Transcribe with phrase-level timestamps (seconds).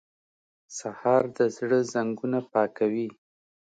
[0.77, 3.07] سهار د زړه زنګونه پاکوي.